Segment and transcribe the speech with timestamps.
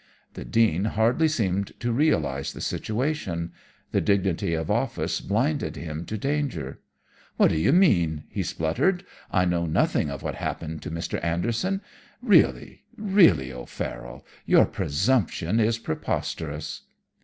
[0.33, 3.51] "The Dean hardly seemed to realize the situation.
[3.91, 6.79] The dignity of office blinded him to danger.
[7.37, 9.05] "'What do you mean?' he spluttered.
[9.31, 11.23] 'I know nothing of what happened to Mr.
[11.23, 11.81] Anderson!
[12.19, 16.81] Really, really, O'Farroll, your presumption is preposterous.'